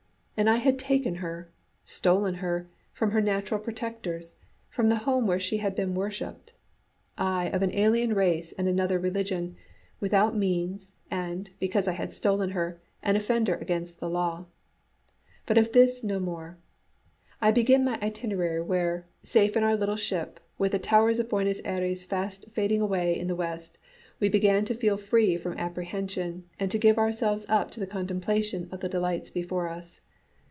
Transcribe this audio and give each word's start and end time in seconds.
And 0.37 0.49
I 0.49 0.55
had 0.55 0.79
taken 0.79 1.15
her 1.15 1.51
stolen 1.85 2.35
her 2.35 2.67
from 2.93 3.11
her 3.11 3.21
natural 3.21 3.59
protectors, 3.59 4.37
from 4.69 4.89
the 4.89 4.95
home 5.05 5.27
where 5.27 5.39
she 5.39 5.57
had 5.57 5.75
been 5.75 5.93
worshipped 5.93 6.53
I 7.15 7.49
of 7.51 7.61
an 7.61 7.71
alien 7.75 8.15
race 8.15 8.51
and 8.53 8.67
another 8.67 8.97
religion, 8.97 9.55
without 9.99 10.35
means, 10.35 10.95
and, 11.11 11.51
because 11.59 11.87
I 11.87 11.91
had 11.91 12.11
stolen 12.11 12.49
her, 12.51 12.81
an 13.03 13.15
offender 13.17 13.53
against 13.53 13.99
the 13.99 14.09
law. 14.09 14.45
But 15.45 15.59
of 15.59 15.73
this 15.73 16.03
no 16.03 16.19
more. 16.19 16.57
I 17.39 17.51
begin 17.51 17.85
my 17.85 17.99
itinerary 18.01 18.63
where, 18.63 19.05
safe 19.21 19.55
on 19.55 19.61
our 19.63 19.75
little 19.75 19.95
ship, 19.95 20.39
with 20.57 20.71
the 20.71 20.79
towers 20.79 21.19
of 21.19 21.29
Buenos 21.29 21.61
Ayres 21.65 22.03
fast 22.03 22.49
fading 22.49 22.81
away 22.81 23.15
in 23.15 23.27
the 23.27 23.35
west, 23.35 23.77
we 24.19 24.27
began 24.27 24.65
to 24.65 24.73
feel 24.73 24.97
free 24.97 25.37
from 25.37 25.53
apprehension 25.59 26.45
and 26.59 26.71
to 26.71 26.79
give 26.79 26.97
ourselves 26.97 27.45
up 27.47 27.69
to 27.69 27.79
the 27.79 27.85
contemplation 27.85 28.67
of 28.71 28.79
the 28.79 28.89
delights 28.89 29.29
before 29.29 29.69
us. 29.69 30.01